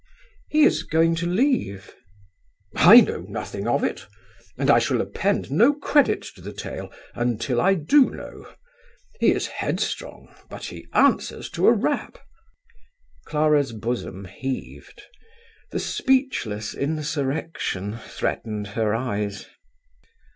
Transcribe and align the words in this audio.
"He 0.49 0.63
is 0.63 0.81
going 0.81 1.13
to 1.17 1.27
leave." 1.27 1.93
"I 2.75 3.01
know 3.01 3.21
nothing 3.29 3.67
of 3.67 3.83
it, 3.83 4.07
and 4.57 4.67
I 4.71 4.79
shall 4.79 4.99
append 4.99 5.51
no 5.51 5.73
credit 5.73 6.23
to 6.33 6.41
the 6.41 6.53
tale 6.53 6.89
until 7.13 7.61
I 7.61 7.75
do 7.75 8.09
know. 8.09 8.51
He 9.19 9.29
is 9.31 9.45
headstrong, 9.45 10.33
but 10.49 10.65
he 10.65 10.87
answers 10.95 11.51
to 11.51 11.67
a 11.67 11.71
rap." 11.71 12.17
Clara's 13.25 13.73
bosom 13.73 14.25
heaved. 14.25 15.03
The 15.69 15.77
speechless 15.79 16.73
insurrection 16.73 17.99
threatened 17.99 18.69
her 18.69 18.95
eyes. 18.95 19.45